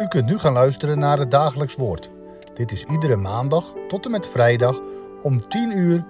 U 0.00 0.06
kunt 0.08 0.26
nu 0.26 0.38
gaan 0.38 0.52
luisteren 0.52 0.98
naar 0.98 1.18
het 1.18 1.30
dagelijks 1.30 1.74
woord. 1.74 2.10
Dit 2.54 2.72
is 2.72 2.84
iedere 2.84 3.16
maandag 3.16 3.74
tot 3.88 4.04
en 4.04 4.10
met 4.10 4.28
vrijdag 4.28 4.80
om 5.22 5.48
10 5.48 5.78
uur, 5.78 6.04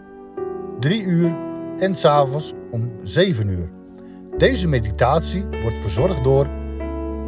3 0.80 1.02
uur 1.02 1.36
en 1.76 1.94
s'avonds 1.94 2.52
om 2.70 2.92
7 3.02 3.48
uur. 3.48 3.70
Deze 4.36 4.68
meditatie 4.68 5.44
wordt 5.62 5.78
verzorgd 5.78 6.24
door 6.24 6.48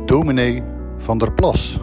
Dominee 0.06 0.62
van 0.96 1.18
der 1.18 1.32
Plas. 1.32 1.78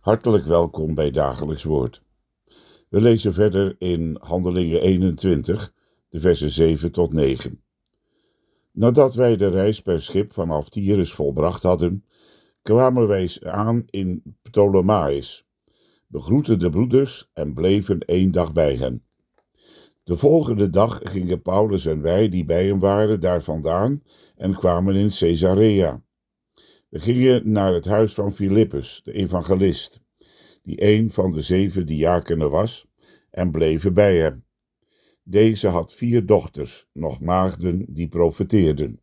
Hartelijk 0.00 0.46
welkom 0.46 0.94
bij 0.94 1.10
Dagelijks 1.10 1.62
Woord. 1.62 2.02
We 2.88 3.00
lezen 3.00 3.34
verder 3.34 3.76
in 3.78 4.16
Handelingen 4.20 4.80
21, 4.80 5.72
de 6.08 6.20
versen 6.20 6.50
7 6.50 6.92
tot 6.92 7.12
9. 7.12 7.62
Nadat 8.72 9.14
wij 9.14 9.36
de 9.36 9.48
reis 9.48 9.82
per 9.82 10.02
schip 10.02 10.32
vanaf 10.32 10.68
Tyrus 10.68 11.12
volbracht 11.12 11.62
hadden, 11.62 12.04
kwamen 12.62 13.06
wij 13.06 13.36
aan 13.42 13.84
in 13.90 14.36
Ptolemaïs, 14.42 15.46
begroetten 16.06 16.58
de 16.58 16.70
broeders 16.70 17.30
en 17.32 17.54
bleven 17.54 17.98
één 17.98 18.30
dag 18.30 18.52
bij 18.52 18.76
hen. 18.76 19.02
De 20.04 20.16
volgende 20.16 20.70
dag 20.70 21.00
gingen 21.02 21.42
Paulus 21.42 21.86
en 21.86 22.02
wij 22.02 22.28
die 22.28 22.44
bij 22.44 22.66
hem 22.66 22.80
waren 22.80 23.20
daar 23.20 23.42
vandaan 23.42 24.02
en 24.36 24.54
kwamen 24.54 24.94
in 24.94 25.10
Caesarea. 25.10 26.02
We 26.88 26.98
gingen 26.98 27.52
naar 27.52 27.72
het 27.72 27.84
huis 27.84 28.14
van 28.14 28.32
Filippus, 28.32 29.00
de 29.04 29.12
evangelist, 29.12 30.00
die 30.68 30.84
een 30.84 31.10
van 31.10 31.32
de 31.32 31.40
zeven 31.40 31.86
diakenen 31.86 32.50
was, 32.50 32.86
en 33.30 33.50
bleven 33.50 33.94
bij 33.94 34.16
hem. 34.16 34.44
Deze 35.22 35.68
had 35.68 35.94
vier 35.94 36.26
dochters, 36.26 36.88
nog 36.92 37.20
maagden, 37.20 37.84
die 37.88 38.08
profeteerden. 38.08 39.00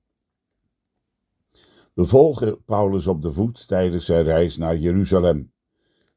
We 1.93 2.05
volgen 2.05 2.63
Paulus 2.63 3.07
op 3.07 3.21
de 3.21 3.33
voet 3.33 3.67
tijdens 3.67 4.05
zijn 4.05 4.23
reis 4.23 4.57
naar 4.57 4.77
Jeruzalem. 4.77 5.51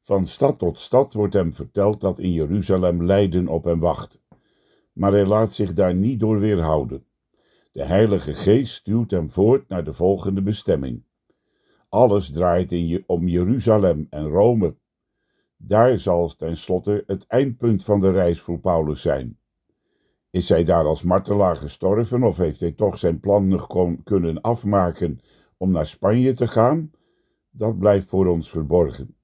Van 0.02 0.26
stad 0.26 0.58
tot 0.58 0.80
stad 0.80 1.12
wordt 1.12 1.34
hem 1.34 1.52
verteld 1.52 2.00
dat 2.00 2.18
in 2.18 2.32
Jeruzalem 2.32 3.04
lijden 3.04 3.48
op 3.48 3.64
hem 3.64 3.80
wacht. 3.80 4.20
Maar 4.92 5.12
hij 5.12 5.26
laat 5.26 5.52
zich 5.52 5.72
daar 5.72 5.94
niet 5.94 6.20
door 6.20 6.40
weerhouden. 6.40 7.04
De 7.72 7.84
Heilige 7.84 8.34
Geest 8.34 8.74
stuurt 8.74 9.10
hem 9.10 9.30
voort 9.30 9.68
naar 9.68 9.84
de 9.84 9.92
volgende 9.92 10.42
bestemming. 10.42 11.04
Alles 11.88 12.30
draait 12.30 13.02
om 13.06 13.28
Jeruzalem 13.28 14.06
en 14.10 14.28
Rome. 14.28 14.76
Daar 15.60 15.98
zal 15.98 16.28
tenslotte 16.36 17.04
het 17.06 17.26
eindpunt 17.26 17.84
van 17.84 18.00
de 18.00 18.10
reis 18.10 18.40
voor 18.40 18.58
Paulus 18.58 19.02
zijn. 19.02 19.38
Is 20.30 20.48
hij 20.48 20.64
daar 20.64 20.84
als 20.84 21.02
martelaar 21.02 21.56
gestorven 21.56 22.22
of 22.22 22.36
heeft 22.36 22.60
hij 22.60 22.72
toch 22.72 22.98
zijn 22.98 23.20
plan 23.20 23.48
nog 23.48 23.66
kunnen 24.04 24.40
afmaken 24.40 25.20
om 25.56 25.70
naar 25.70 25.86
Spanje 25.86 26.32
te 26.32 26.46
gaan? 26.46 26.90
Dat 27.50 27.78
blijft 27.78 28.08
voor 28.08 28.26
ons 28.26 28.50
verborgen. 28.50 29.16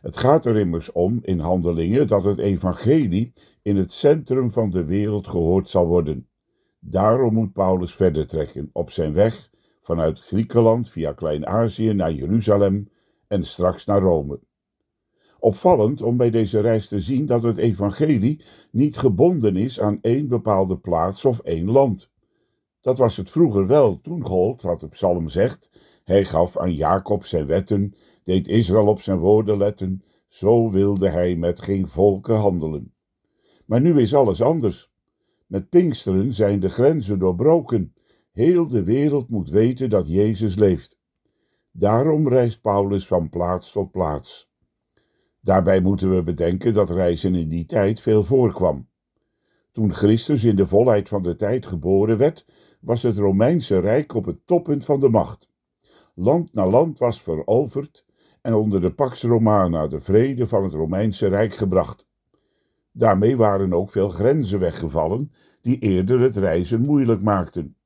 Het 0.00 0.16
gaat 0.16 0.46
er 0.46 0.58
immers 0.58 0.92
om 0.92 1.18
in 1.22 1.38
handelingen 1.38 2.06
dat 2.06 2.24
het 2.24 2.38
evangelie 2.38 3.32
in 3.62 3.76
het 3.76 3.92
centrum 3.92 4.50
van 4.50 4.70
de 4.70 4.84
wereld 4.84 5.28
gehoord 5.28 5.68
zal 5.68 5.86
worden. 5.86 6.28
Daarom 6.78 7.34
moet 7.34 7.52
Paulus 7.52 7.94
verder 7.94 8.26
trekken 8.26 8.70
op 8.72 8.90
zijn 8.90 9.12
weg 9.12 9.50
vanuit 9.80 10.20
Griekenland 10.20 10.90
via 10.90 11.12
Klein-Azië 11.12 11.92
naar 11.92 12.12
Jeruzalem 12.12 12.88
en 13.26 13.44
straks 13.44 13.84
naar 13.84 14.00
Rome. 14.00 14.40
Opvallend 15.38 16.02
om 16.02 16.16
bij 16.16 16.30
deze 16.30 16.60
reis 16.60 16.88
te 16.88 17.00
zien 17.00 17.26
dat 17.26 17.42
het 17.42 17.56
evangelie 17.56 18.40
niet 18.70 18.96
gebonden 18.96 19.56
is 19.56 19.80
aan 19.80 19.98
één 20.00 20.28
bepaalde 20.28 20.78
plaats 20.78 21.24
of 21.24 21.38
één 21.38 21.70
land. 21.70 22.10
Dat 22.80 22.98
was 22.98 23.16
het 23.16 23.30
vroeger 23.30 23.66
wel, 23.66 24.00
toen 24.00 24.24
gold 24.24 24.62
wat 24.62 24.80
de 24.80 24.88
psalm 24.88 25.28
zegt, 25.28 25.70
hij 26.04 26.24
gaf 26.24 26.56
aan 26.56 26.74
Jacob 26.74 27.24
zijn 27.24 27.46
wetten, 27.46 27.94
deed 28.22 28.48
Israël 28.48 28.86
op 28.86 29.00
zijn 29.00 29.18
woorden 29.18 29.58
letten, 29.58 30.02
zo 30.26 30.70
wilde 30.70 31.08
hij 31.08 31.36
met 31.36 31.60
geen 31.60 31.88
volken 31.88 32.36
handelen. 32.36 32.92
Maar 33.64 33.80
nu 33.80 34.00
is 34.00 34.14
alles 34.14 34.42
anders. 34.42 34.90
Met 35.46 35.68
Pinksteren 35.68 36.34
zijn 36.34 36.60
de 36.60 36.68
grenzen 36.68 37.18
doorbroken. 37.18 37.94
Heel 38.32 38.68
de 38.68 38.82
wereld 38.82 39.30
moet 39.30 39.50
weten 39.50 39.90
dat 39.90 40.08
Jezus 40.08 40.54
leeft. 40.54 40.98
Daarom 41.70 42.28
reist 42.28 42.60
Paulus 42.60 43.06
van 43.06 43.28
plaats 43.28 43.72
tot 43.72 43.90
plaats. 43.90 44.47
Daarbij 45.40 45.80
moeten 45.80 46.14
we 46.14 46.22
bedenken 46.22 46.74
dat 46.74 46.90
reizen 46.90 47.34
in 47.34 47.48
die 47.48 47.64
tijd 47.64 48.00
veel 48.00 48.24
voorkwam. 48.24 48.88
Toen 49.72 49.94
Christus 49.94 50.44
in 50.44 50.56
de 50.56 50.66
volheid 50.66 51.08
van 51.08 51.22
de 51.22 51.34
tijd 51.34 51.66
geboren 51.66 52.16
werd, 52.16 52.46
was 52.80 53.02
het 53.02 53.16
Romeinse 53.16 53.78
Rijk 53.78 54.14
op 54.14 54.24
het 54.24 54.46
toppunt 54.46 54.84
van 54.84 55.00
de 55.00 55.08
macht. 55.08 55.48
Land 56.14 56.54
na 56.54 56.66
land 56.66 56.98
was 56.98 57.22
veroverd 57.22 58.04
en 58.40 58.54
onder 58.54 58.80
de 58.80 58.92
Pax 58.92 59.22
Romana 59.22 59.86
de 59.86 60.00
vrede 60.00 60.46
van 60.46 60.62
het 60.62 60.72
Romeinse 60.72 61.28
Rijk 61.28 61.54
gebracht. 61.54 62.06
Daarmee 62.92 63.36
waren 63.36 63.72
ook 63.72 63.90
veel 63.90 64.08
grenzen 64.08 64.58
weggevallen 64.58 65.32
die 65.60 65.78
eerder 65.78 66.20
het 66.20 66.36
reizen 66.36 66.80
moeilijk 66.80 67.22
maakten. 67.22 67.76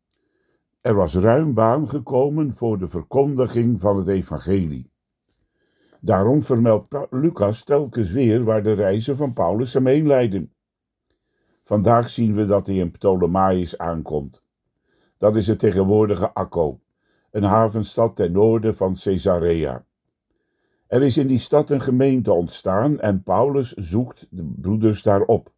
Er 0.81 0.95
was 0.95 1.15
ruim 1.15 1.55
baan 1.55 1.89
gekomen 1.89 2.53
voor 2.53 2.79
de 2.79 2.89
verkondiging 2.89 3.81
van 3.81 3.97
het 3.97 4.09
evangelie. 4.09 4.92
Daarom 6.05 6.43
vermeldt 6.43 6.95
Lucas 7.11 7.63
telkens 7.65 8.11
weer 8.11 8.45
waar 8.45 8.63
de 8.63 8.73
reizen 8.73 9.17
van 9.17 9.33
Paulus 9.33 9.75
hem 9.75 9.87
heen 9.87 10.07
leiden. 10.07 10.53
Vandaag 11.63 12.11
zien 12.11 12.35
we 12.35 12.45
dat 12.45 12.67
hij 12.67 12.77
in 12.77 12.91
Ptolemaïs 12.91 13.79
aankomt. 13.79 14.43
Dat 15.17 15.37
is 15.37 15.47
het 15.47 15.59
tegenwoordige 15.59 16.33
Akko, 16.33 16.81
een 17.31 17.43
havenstad 17.43 18.17
ten 18.17 18.33
noorden 18.33 18.75
van 18.75 18.97
Caesarea. 19.03 19.85
Er 20.87 21.03
is 21.03 21.19
in 21.19 21.27
die 21.27 21.39
stad 21.39 21.71
een 21.71 21.83
gemeente 21.83 22.33
ontstaan 22.33 23.01
en 23.01 23.23
Paulus 23.23 23.73
zoekt 23.73 24.27
de 24.31 24.45
broeders 24.57 25.03
daarop. 25.03 25.53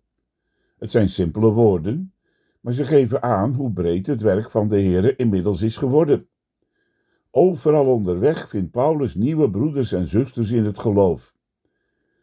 Het 0.78 0.90
zijn 0.90 1.08
simpele 1.08 1.50
woorden, 1.50 2.12
maar 2.60 2.72
ze 2.72 2.84
geven 2.84 3.22
aan 3.22 3.54
hoe 3.54 3.72
breed 3.72 4.06
het 4.06 4.20
werk 4.20 4.50
van 4.50 4.68
de 4.68 4.76
Heere 4.76 5.16
inmiddels 5.16 5.62
is 5.62 5.76
geworden. 5.76 6.28
Overal 7.36 7.86
onderweg 7.86 8.48
vindt 8.48 8.70
Paulus 8.70 9.14
nieuwe 9.14 9.50
broeders 9.50 9.92
en 9.92 10.06
zusters 10.06 10.50
in 10.50 10.64
het 10.64 10.78
geloof. 10.78 11.34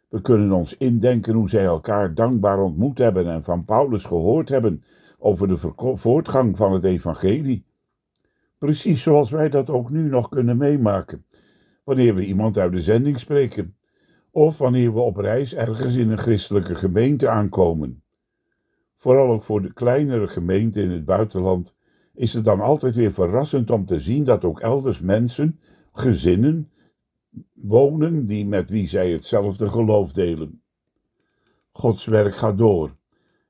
We 0.10 0.22
kunnen 0.22 0.52
ons 0.52 0.78
indenken 0.78 1.34
hoe 1.34 1.50
zij 1.50 1.66
elkaar 1.66 2.14
dankbaar 2.14 2.60
ontmoet 2.60 2.98
hebben 2.98 3.28
en 3.28 3.44
van 3.44 3.66
Paulus 3.66 4.06
gehoord 4.06 4.50
hebben 4.50 4.84
over 5.20 5.48
de 5.48 5.58
voortgang 5.96 6.58
van 6.58 6.74
het 6.74 6.84
evangelie. 6.84 7.66
Precies 8.58 9.04
zoals 9.04 9.30
wij 9.30 9.50
dat 9.50 9.70
ook 9.70 9.90
nu 9.90 10.10
nog 10.10 10.30
kunnen 10.30 10.58
meemaken, 10.58 11.26
wanneer 11.84 12.16
we 12.16 12.26
iemand 12.26 12.58
uit 12.58 12.72
de 12.72 12.82
zending 12.82 13.20
spreken, 13.20 13.76
of 14.30 14.58
wanneer 14.58 14.94
we 14.94 15.00
op 15.00 15.18
reis 15.18 15.56
ergens 15.56 15.96
in 15.96 16.10
een 16.10 16.18
christelijke 16.18 16.76
gemeente 16.76 17.30
aankomen. 17.30 18.04
Vooral 18.96 19.32
ook 19.32 19.44
voor 19.44 19.62
de 19.62 19.74
kleinere 19.74 20.28
gemeenten 20.28 20.84
in 20.84 20.92
het 20.92 21.06
buitenland 21.06 21.76
is 22.14 22.34
het 22.34 22.44
dan 22.44 22.62
altijd 22.62 22.96
weer 22.96 23.12
verrassend 23.12 23.72
om 23.72 23.86
te 23.86 24.00
zien 24.00 24.24
dat 24.24 24.46
ook 24.46 24.60
elders 24.60 25.00
mensen, 25.00 25.60
gezinnen, 25.92 26.72
wonen 27.54 28.26
die 28.28 28.46
met 28.46 28.70
wie 28.70 28.88
zij 28.88 29.12
hetzelfde 29.12 29.70
geloof 29.70 30.12
delen. 30.12 30.62
Gods 31.72 32.06
werk 32.06 32.36
gaat 32.36 32.58
door. 32.58 32.96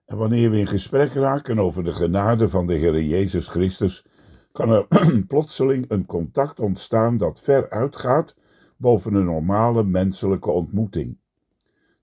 En 0.05 0.17
wanneer 0.17 0.49
we 0.49 0.57
in 0.57 0.67
gesprek 0.67 1.13
raken 1.13 1.59
over 1.59 1.83
de 1.83 1.91
genade 1.91 2.49
van 2.49 2.67
de 2.67 2.73
Heer 2.73 3.03
Jezus 3.03 3.47
Christus, 3.47 4.05
kan 4.51 4.69
er 4.69 4.87
plotseling 5.27 5.85
een 5.87 6.05
contact 6.05 6.59
ontstaan 6.59 7.17
dat 7.17 7.39
ver 7.39 7.69
uitgaat 7.69 8.35
boven 8.77 9.13
een 9.13 9.25
normale 9.25 9.83
menselijke 9.83 10.51
ontmoeting. 10.51 11.17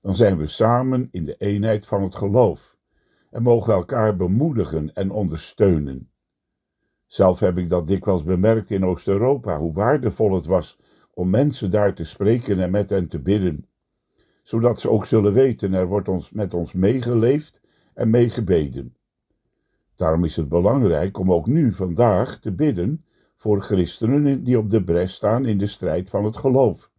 Dan 0.01 0.17
zijn 0.17 0.39
we 0.39 0.47
samen 0.47 1.09
in 1.11 1.25
de 1.25 1.37
eenheid 1.37 1.87
van 1.87 2.03
het 2.03 2.15
geloof 2.15 2.77
en 3.31 3.43
mogen 3.43 3.73
elkaar 3.73 4.17
bemoedigen 4.17 4.93
en 4.93 5.11
ondersteunen. 5.11 6.11
Zelf 7.09 7.41
heb 7.41 7.59
ik 7.59 7.69
dat 7.69 7.87
dikwijls 7.87 8.23
bemerkt 8.23 8.71
in 8.71 8.85
Oost-Europa, 8.85 9.59
hoe 9.59 9.73
waardevol 9.73 10.35
het 10.35 10.47
was 10.47 10.79
om 11.15 11.31
mensen 11.31 11.71
daar 11.71 11.95
te 11.95 12.05
spreken 12.05 12.61
en 12.61 12.71
met 12.71 12.91
hen 12.91 13.09
te 13.09 13.19
bidden, 13.19 13.67
zodat 14.43 14.81
ze 14.81 14.91
ook 14.91 15.07
zullen 15.07 15.33
weten 15.33 15.73
er 15.73 15.87
wordt 15.87 16.09
ons, 16.09 16.31
met 16.31 16.55
ons 16.55 16.73
meegeleefd 16.73 17.61
en 17.95 18.11
meegebeden. 18.11 18.97
Daarom 19.97 20.25
is 20.25 20.37
het 20.37 20.49
belangrijk 20.49 21.19
om 21.19 21.33
ook 21.33 21.47
nu, 21.47 21.75
vandaag, 21.75 22.39
te 22.39 22.53
bidden 22.53 23.05
voor 23.37 23.61
christenen 23.61 24.45
die 24.45 24.59
op 24.59 24.71
de 24.71 24.85
bres 24.85 25.15
staan 25.15 25.47
in 25.47 25.59
de 25.59 25.67
strijd 25.67 26.11
van 26.11 26.25
het 26.25 26.37
geloof. 26.37 26.91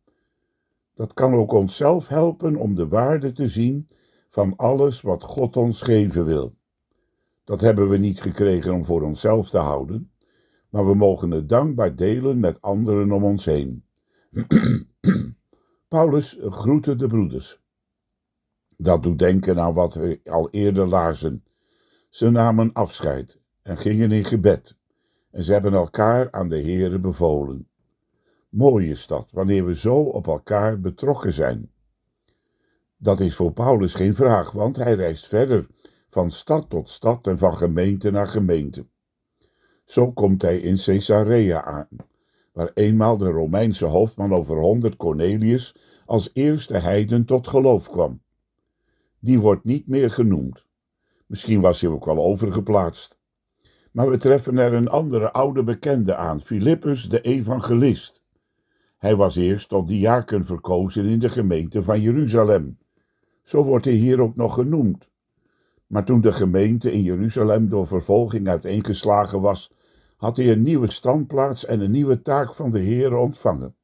Dat 0.93 1.13
kan 1.13 1.33
ook 1.33 1.51
onszelf 1.51 2.07
helpen 2.07 2.55
om 2.55 2.75
de 2.75 2.87
waarde 2.87 3.31
te 3.31 3.47
zien 3.47 3.87
van 4.29 4.55
alles 4.55 5.01
wat 5.01 5.23
God 5.23 5.57
ons 5.57 5.81
geven 5.81 6.25
wil. 6.25 6.57
Dat 7.49 7.61
hebben 7.61 7.89
we 7.89 7.97
niet 7.97 8.21
gekregen 8.21 8.73
om 8.73 8.85
voor 8.85 9.01
onszelf 9.01 9.49
te 9.49 9.57
houden, 9.57 10.11
maar 10.69 10.85
we 10.85 10.93
mogen 10.93 11.31
het 11.31 11.49
dankbaar 11.49 11.95
delen 11.95 12.39
met 12.39 12.61
anderen 12.61 13.11
om 13.11 13.23
ons 13.23 13.45
heen. 13.45 13.83
Paulus 15.87 16.37
groette 16.41 16.95
de 16.95 17.07
broeders. 17.07 17.61
Dat 18.77 19.03
doet 19.03 19.19
denken 19.19 19.59
aan 19.59 19.73
wat 19.73 19.93
we 19.93 20.19
al 20.25 20.49
eerder 20.49 20.87
lazen. 20.87 21.43
Ze 22.09 22.29
namen 22.29 22.73
afscheid 22.73 23.39
en 23.61 23.77
gingen 23.77 24.11
in 24.11 24.25
gebed. 24.25 24.75
En 25.31 25.43
ze 25.43 25.51
hebben 25.51 25.73
elkaar 25.73 26.31
aan 26.31 26.49
de 26.49 26.61
Heere 26.61 26.99
bevolen. 26.99 27.67
Mooi 28.49 28.89
is 28.89 29.07
dat, 29.07 29.27
wanneer 29.31 29.65
we 29.65 29.75
zo 29.75 29.95
op 29.95 30.27
elkaar 30.27 30.79
betrokken 30.79 31.33
zijn. 31.33 31.71
Dat 32.97 33.19
is 33.19 33.35
voor 33.35 33.53
Paulus 33.53 33.93
geen 33.93 34.15
vraag, 34.15 34.51
want 34.51 34.75
hij 34.75 34.95
reist 34.95 35.27
verder, 35.27 35.67
van 36.09 36.31
stad 36.31 36.69
tot 36.69 36.89
stad 36.89 37.27
en 37.27 37.37
van 37.37 37.55
gemeente 37.55 38.11
naar 38.11 38.27
gemeente. 38.27 38.85
Zo 39.85 40.11
komt 40.11 40.41
hij 40.41 40.59
in 40.59 40.77
Caesarea 40.83 41.63
aan, 41.63 41.87
waar 42.53 42.71
eenmaal 42.73 43.17
de 43.17 43.29
Romeinse 43.29 43.85
hoofdman 43.85 44.33
over 44.33 44.57
honderd 44.57 44.95
Cornelius 44.95 45.75
als 46.05 46.29
eerste 46.33 46.77
heiden 46.77 47.25
tot 47.25 47.47
geloof 47.47 47.89
kwam. 47.89 48.21
Die 49.19 49.39
wordt 49.39 49.63
niet 49.63 49.87
meer 49.87 50.09
genoemd. 50.09 50.65
Misschien 51.25 51.61
was 51.61 51.81
hij 51.81 51.89
ook 51.89 52.05
wel 52.05 52.17
overgeplaatst. 52.17 53.19
Maar 53.91 54.09
we 54.09 54.17
treffen 54.17 54.57
er 54.57 54.73
een 54.73 54.89
andere 54.89 55.31
oude 55.31 55.63
bekende 55.63 56.15
aan, 56.15 56.41
Filippus 56.41 57.09
de 57.09 57.21
evangelist. 57.21 58.23
Hij 58.97 59.15
was 59.15 59.35
eerst 59.35 59.69
tot 59.69 59.87
diaken 59.87 60.45
verkozen 60.45 61.05
in 61.05 61.19
de 61.19 61.29
gemeente 61.29 61.83
van 61.83 62.01
Jeruzalem. 62.01 62.77
Zo 63.41 63.63
wordt 63.63 63.85
hij 63.85 63.93
hier 63.93 64.21
ook 64.21 64.35
nog 64.35 64.53
genoemd. 64.53 65.09
Maar 65.89 66.05
toen 66.05 66.21
de 66.21 66.31
gemeente 66.31 66.91
in 66.91 67.01
Jeruzalem 67.01 67.69
door 67.69 67.87
vervolging 67.87 68.47
uiteengeslagen 68.47 69.41
was, 69.41 69.73
had 70.17 70.37
hij 70.37 70.51
een 70.51 70.61
nieuwe 70.61 70.91
standplaats 70.91 71.65
en 71.65 71.79
een 71.79 71.91
nieuwe 71.91 72.21
taak 72.21 72.55
van 72.55 72.71
de 72.71 72.79
Heer 72.79 73.15
ontvangen. 73.15 73.75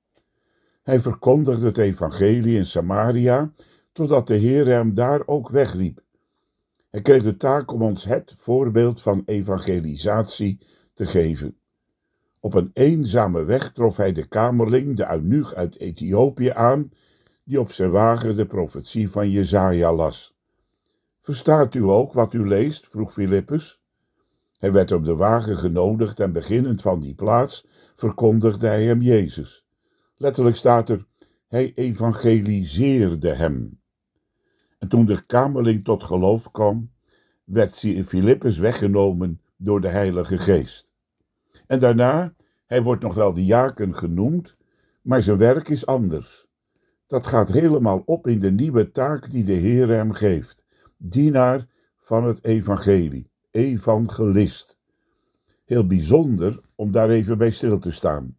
Hij 0.83 0.99
verkondigde 0.99 1.65
het 1.65 1.77
evangelie 1.77 2.57
in 2.57 2.65
Samaria, 2.65 3.51
totdat 3.91 4.27
de 4.27 4.35
Heer 4.35 4.65
hem 4.65 4.93
daar 4.93 5.21
ook 5.25 5.49
wegriep. 5.49 6.03
Hij 6.89 7.01
kreeg 7.01 7.23
de 7.23 7.37
taak 7.37 7.71
om 7.71 7.81
ons 7.81 8.05
het 8.05 8.33
voorbeeld 8.37 9.01
van 9.01 9.23
evangelisatie 9.25 10.59
te 10.93 11.05
geven. 11.05 11.57
Op 12.39 12.53
een 12.53 12.69
eenzame 12.73 13.43
weg 13.43 13.71
trof 13.71 13.97
hij 13.97 14.11
de 14.11 14.27
kamerling, 14.27 14.95
de 14.95 15.11
eunuch 15.11 15.53
uit 15.53 15.79
Ethiopië, 15.79 16.49
aan, 16.49 16.91
die 17.43 17.59
op 17.59 17.71
zijn 17.71 17.91
wagen 17.91 18.35
de 18.35 18.45
profetie 18.45 19.09
van 19.09 19.29
Jezaja 19.29 19.93
las. 19.93 20.34
Verstaat 21.25 21.75
u 21.75 21.83
ook 21.83 22.13
wat 22.13 22.33
u 22.33 22.47
leest? 22.47 22.87
vroeg 22.87 23.13
Filippus. 23.13 23.81
Hij 24.57 24.71
werd 24.71 24.91
op 24.91 25.05
de 25.05 25.15
wagen 25.15 25.57
genodigd 25.57 26.19
en 26.19 26.31
beginnend 26.31 26.81
van 26.81 26.99
die 26.99 27.13
plaats 27.15 27.67
verkondigde 27.95 28.67
hij 28.67 28.85
hem 28.85 29.01
Jezus. 29.01 29.65
Letterlijk 30.17 30.55
staat 30.55 30.89
er, 30.89 31.05
hij 31.47 31.73
evangeliseerde 31.75 33.33
hem. 33.33 33.81
En 34.79 34.87
toen 34.87 35.05
de 35.05 35.25
kamerling 35.25 35.83
tot 35.83 36.03
geloof 36.03 36.51
kwam, 36.51 36.91
werd 37.43 37.77
Filippus 38.05 38.57
weggenomen 38.57 39.41
door 39.57 39.81
de 39.81 39.89
Heilige 39.89 40.37
Geest. 40.37 40.93
En 41.67 41.79
daarna, 41.79 42.33
hij 42.65 42.83
wordt 42.83 43.03
nog 43.03 43.13
wel 43.13 43.33
diaken 43.33 43.95
genoemd, 43.95 44.57
maar 45.01 45.21
zijn 45.21 45.37
werk 45.37 45.69
is 45.69 45.85
anders. 45.85 46.47
Dat 47.07 47.27
gaat 47.27 47.49
helemaal 47.49 48.01
op 48.05 48.27
in 48.27 48.39
de 48.39 48.51
nieuwe 48.51 48.91
taak 48.91 49.31
die 49.31 49.43
de 49.43 49.53
Heer 49.53 49.87
hem 49.87 50.11
geeft. 50.11 50.64
Dienaar 50.97 51.67
van 51.97 52.23
het 52.23 52.43
evangelie, 52.43 53.29
evangelist. 53.51 54.77
Heel 55.65 55.87
bijzonder 55.87 56.61
om 56.75 56.91
daar 56.91 57.09
even 57.09 57.37
bij 57.37 57.49
stil 57.49 57.79
te 57.79 57.91
staan. 57.91 58.37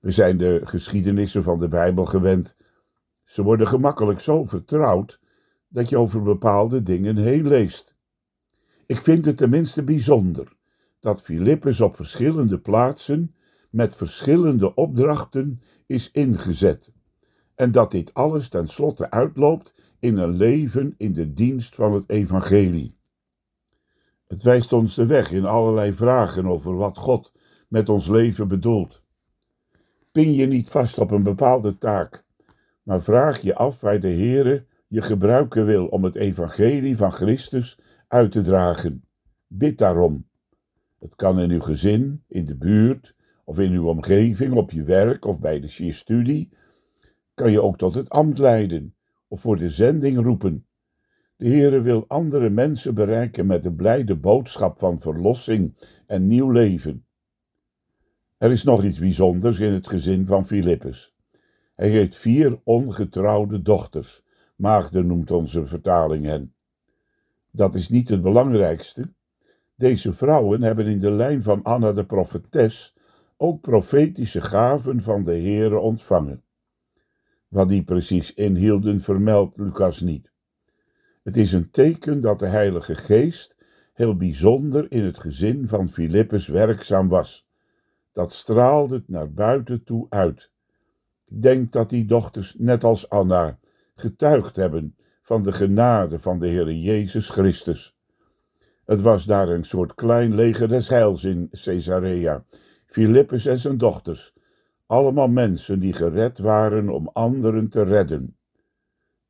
We 0.00 0.10
zijn 0.10 0.38
de 0.38 0.60
geschiedenissen 0.64 1.42
van 1.42 1.58
de 1.58 1.68
Bijbel 1.68 2.04
gewend. 2.04 2.56
Ze 3.24 3.42
worden 3.42 3.66
gemakkelijk 3.66 4.20
zo 4.20 4.44
vertrouwd 4.44 5.20
dat 5.68 5.88
je 5.88 5.98
over 5.98 6.22
bepaalde 6.22 6.82
dingen 6.82 7.16
heen 7.16 7.48
leest. 7.48 7.96
Ik 8.86 9.00
vind 9.00 9.24
het 9.24 9.36
tenminste 9.36 9.82
bijzonder 9.82 10.56
dat 11.00 11.22
Filippus 11.22 11.80
op 11.80 11.96
verschillende 11.96 12.58
plaatsen 12.58 13.34
met 13.70 13.96
verschillende 13.96 14.74
opdrachten 14.74 15.60
is 15.86 16.10
ingezet 16.10 16.92
en 17.58 17.70
dat 17.70 17.90
dit 17.90 18.14
alles 18.14 18.48
tenslotte 18.48 19.10
uitloopt 19.10 19.74
in 20.00 20.16
een 20.16 20.36
leven 20.36 20.94
in 20.96 21.12
de 21.12 21.32
dienst 21.32 21.74
van 21.74 21.92
het 21.92 22.08
evangelie. 22.08 22.96
Het 24.26 24.42
wijst 24.42 24.72
ons 24.72 24.94
de 24.94 25.06
weg 25.06 25.32
in 25.32 25.44
allerlei 25.44 25.92
vragen 25.92 26.46
over 26.46 26.76
wat 26.76 26.98
God 26.98 27.32
met 27.68 27.88
ons 27.88 28.08
leven 28.08 28.48
bedoelt. 28.48 29.02
Pin 30.12 30.34
je 30.34 30.46
niet 30.46 30.70
vast 30.70 30.98
op 30.98 31.10
een 31.10 31.22
bepaalde 31.22 31.78
taak, 31.78 32.24
maar 32.82 33.02
vraag 33.02 33.40
je 33.40 33.54
af 33.54 33.80
waar 33.80 34.00
de 34.00 34.08
Heere 34.08 34.66
je 34.88 35.02
gebruiken 35.02 35.66
wil 35.66 35.86
om 35.86 36.04
het 36.04 36.14
evangelie 36.14 36.96
van 36.96 37.12
Christus 37.12 37.78
uit 38.08 38.32
te 38.32 38.42
dragen. 38.42 39.04
Bid 39.46 39.78
daarom. 39.78 40.26
Het 40.98 41.14
kan 41.16 41.40
in 41.40 41.50
uw 41.50 41.60
gezin, 41.60 42.22
in 42.28 42.44
de 42.44 42.56
buurt 42.56 43.14
of 43.44 43.58
in 43.58 43.72
uw 43.72 43.88
omgeving, 43.88 44.52
op 44.52 44.70
je 44.70 44.82
werk 44.82 45.24
of 45.24 45.40
bij 45.40 45.60
de 45.60 45.92
studie. 45.92 46.52
Kan 47.34 47.50
je 47.50 47.62
ook 47.62 47.78
tot 47.78 47.94
het 47.94 48.10
ambt 48.10 48.38
leiden 48.38 48.94
of 49.28 49.40
voor 49.40 49.58
de 49.58 49.68
zending 49.68 50.22
roepen. 50.22 50.66
De 51.36 51.48
Heere 51.48 51.80
wil 51.80 52.04
andere 52.08 52.50
mensen 52.50 52.94
bereiken 52.94 53.46
met 53.46 53.62
de 53.62 53.72
blijde 53.72 54.16
boodschap 54.16 54.78
van 54.78 55.00
verlossing 55.00 55.74
en 56.06 56.26
nieuw 56.26 56.50
leven. 56.50 57.06
Er 58.38 58.50
is 58.50 58.64
nog 58.64 58.84
iets 58.84 58.98
bijzonders 58.98 59.60
in 59.60 59.72
het 59.72 59.88
gezin 59.88 60.26
van 60.26 60.46
Filippus. 60.46 61.14
Hij 61.74 61.88
heeft 61.88 62.16
vier 62.16 62.60
ongetrouwde 62.64 63.62
dochters, 63.62 64.22
maagden 64.56 65.06
noemt 65.06 65.30
onze 65.30 65.66
vertaling 65.66 66.24
hen. 66.24 66.54
Dat 67.50 67.74
is 67.74 67.88
niet 67.88 68.08
het 68.08 68.22
belangrijkste. 68.22 69.12
Deze 69.74 70.12
vrouwen 70.12 70.62
hebben 70.62 70.86
in 70.86 70.98
de 70.98 71.10
lijn 71.10 71.42
van 71.42 71.62
Anna 71.62 71.92
de 71.92 72.06
profetes 72.06 72.96
ook 73.36 73.60
profetische 73.60 74.40
gaven 74.40 75.00
van 75.00 75.22
de 75.22 75.32
Heere 75.32 75.78
ontvangen. 75.78 76.42
Wat 77.48 77.68
die 77.68 77.82
precies 77.82 78.34
inhielden, 78.34 79.00
vermeldt 79.00 79.58
Lucas 79.58 80.00
niet. 80.00 80.32
Het 81.22 81.36
is 81.36 81.52
een 81.52 81.70
teken 81.70 82.20
dat 82.20 82.38
de 82.38 82.46
Heilige 82.46 82.94
Geest 82.94 83.56
heel 83.92 84.16
bijzonder 84.16 84.92
in 84.92 85.04
het 85.04 85.18
gezin 85.18 85.68
van 85.68 85.90
Filippus 85.90 86.46
werkzaam 86.46 87.08
was. 87.08 87.48
Dat 88.12 88.32
straalde 88.32 88.94
het 88.94 89.08
naar 89.08 89.32
buiten 89.32 89.84
toe 89.84 90.06
uit. 90.08 90.50
Ik 91.26 91.42
denk 91.42 91.72
dat 91.72 91.90
die 91.90 92.04
dochters, 92.04 92.54
net 92.58 92.84
als 92.84 93.08
Anna, 93.08 93.58
getuigd 93.94 94.56
hebben 94.56 94.96
van 95.22 95.42
de 95.42 95.52
genade 95.52 96.18
van 96.18 96.38
de 96.38 96.46
Heer 96.46 96.72
Jezus 96.72 97.28
Christus. 97.28 97.96
Het 98.84 99.00
was 99.00 99.24
daar 99.24 99.48
een 99.48 99.64
soort 99.64 99.94
klein 99.94 100.34
leger 100.34 100.68
des 100.68 100.88
heils 100.88 101.24
in 101.24 101.48
Caesarea. 101.50 102.44
Filippus 102.86 103.46
en 103.46 103.58
zijn 103.58 103.78
dochters, 103.78 104.34
allemaal 104.88 105.28
mensen 105.28 105.80
die 105.80 105.92
gered 105.92 106.38
waren 106.38 106.88
om 106.88 107.10
anderen 107.12 107.68
te 107.68 107.82
redden. 107.82 108.36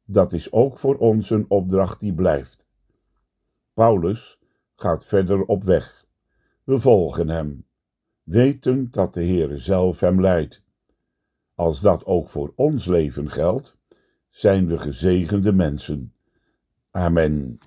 Dat 0.05 0.33
is 0.33 0.53
ook 0.53 0.79
voor 0.79 0.97
ons 0.97 1.31
een 1.31 1.45
opdracht 1.49 2.01
die 2.01 2.15
blijft. 2.15 2.67
Paulus 3.75 4.39
gaat 4.75 5.07
verder 5.07 5.45
op 5.45 5.65
weg. 5.65 6.07
We 6.65 6.79
volgen 6.79 7.29
hem, 7.29 7.67
wetend 8.23 8.93
dat 8.93 9.15
de 9.15 9.25
Heere 9.25 9.57
zelf 9.57 10.01
hem 10.01 10.21
leidt. 10.21 10.63
Als 11.55 11.81
dat 11.81 12.05
ook 12.05 12.29
voor 12.29 12.53
ons 12.55 12.87
leven 12.87 13.31
geldt, 13.31 13.77
zijn 14.29 14.67
we 14.67 14.79
gezegende 14.79 15.53
mensen. 15.53 16.13
Amen. 16.91 17.59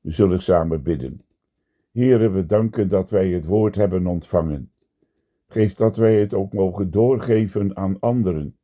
We 0.00 0.10
zullen 0.10 0.42
samen 0.42 0.82
bidden. 0.82 1.20
Heere, 1.92 2.30
we 2.30 2.46
danken 2.46 2.88
dat 2.88 3.10
wij 3.10 3.28
het 3.28 3.44
woord 3.44 3.74
hebben 3.74 4.06
ontvangen. 4.06 4.72
Geef 5.50 5.74
dat 5.74 5.96
wij 5.96 6.20
het 6.20 6.34
ook 6.34 6.52
mogen 6.52 6.90
doorgeven 6.90 7.76
aan 7.76 8.00
anderen. 8.00 8.56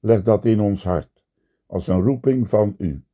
Leg 0.00 0.22
dat 0.22 0.44
in 0.44 0.60
ons 0.60 0.84
hart, 0.84 1.24
als 1.66 1.86
een 1.86 2.00
roeping 2.00 2.48
van 2.48 2.74
U. 2.78 3.04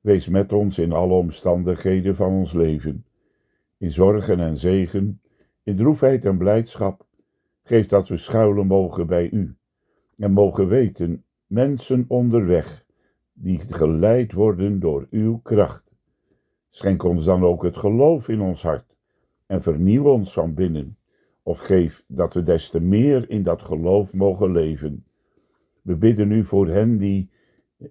Wees 0.00 0.28
met 0.28 0.52
ons 0.52 0.78
in 0.78 0.92
alle 0.92 1.14
omstandigheden 1.14 2.16
van 2.16 2.32
ons 2.32 2.52
leven, 2.52 3.06
in 3.78 3.90
zorgen 3.90 4.40
en 4.40 4.56
zegen, 4.56 5.20
in 5.62 5.76
droefheid 5.76 6.24
en 6.24 6.38
blijdschap. 6.38 7.06
Geef 7.62 7.86
dat 7.86 8.08
we 8.08 8.16
schuilen 8.16 8.66
mogen 8.66 9.06
bij 9.06 9.30
U 9.30 9.56
en 10.16 10.32
mogen 10.32 10.68
weten 10.68 11.24
mensen 11.46 12.04
onderweg, 12.08 12.84
die 13.32 13.58
geleid 13.58 14.32
worden 14.32 14.80
door 14.80 15.06
uw 15.10 15.38
kracht. 15.38 15.90
Schenk 16.68 17.02
ons 17.02 17.24
dan 17.24 17.44
ook 17.44 17.62
het 17.62 17.76
geloof 17.76 18.28
in 18.28 18.40
ons 18.40 18.62
hart 18.62 18.96
en 19.46 19.62
vernieuw 19.62 20.04
ons 20.04 20.32
van 20.32 20.54
binnen, 20.54 20.96
of 21.44 21.58
geef 21.58 22.04
dat 22.08 22.34
we 22.34 22.42
des 22.42 22.68
te 22.68 22.80
meer 22.80 23.30
in 23.30 23.42
dat 23.42 23.62
geloof 23.62 24.14
mogen 24.14 24.52
leven. 24.52 25.06
We 25.82 25.96
bidden 25.96 26.30
u 26.30 26.44
voor 26.44 26.68
hen 26.68 26.96
die 26.96 27.30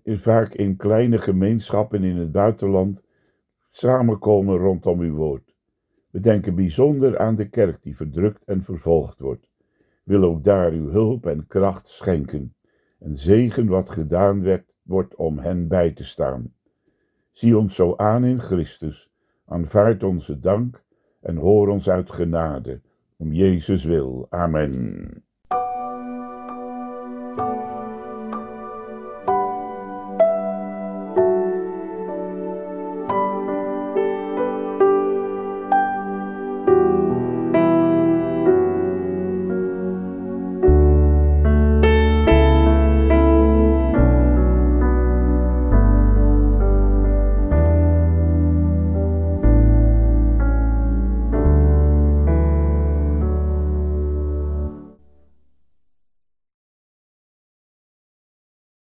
vaak 0.06 0.54
in 0.54 0.76
kleine 0.76 1.18
gemeenschappen 1.18 2.04
in 2.04 2.18
het 2.18 2.32
buitenland 2.32 3.04
samenkomen 3.70 4.58
rondom 4.58 5.00
uw 5.00 5.16
woord. 5.16 5.56
We 6.10 6.20
denken 6.20 6.56
bijzonder 6.56 7.18
aan 7.18 7.36
de 7.36 7.50
kerk 7.50 7.84
die 7.84 7.96
verdrukt 7.96 8.44
en 8.44 8.64
vervolgd 8.64 9.20
wordt. 9.20 9.52
Wil 10.04 10.24
ook 10.24 10.44
daar 10.44 10.72
uw 10.72 10.90
hulp 10.90 11.26
en 11.26 11.48
kracht 11.48 11.88
schenken 11.88 12.56
en 13.00 13.16
zegen 13.16 13.68
wat 13.68 13.90
gedaan 13.90 14.44
werd, 14.44 14.74
wordt 14.84 15.16
om 15.16 15.40
hen 15.40 15.68
bij 15.68 15.92
te 15.92 16.04
staan. 16.04 16.54
Zie 17.32 17.58
ons 17.58 17.76
zo 17.76 17.96
aan 17.96 18.26
in 18.26 18.40
Christus 18.40 19.12
Aanvaard 19.46 20.04
onze 20.04 20.40
dank 20.40 20.84
en 21.22 21.36
hoor 21.36 21.68
ons 21.68 21.90
uit 21.90 22.12
genade. 22.12 22.82
Om 23.24 23.32
Jezus 23.32 23.84
wil. 23.84 24.28
Amen. 24.30 25.24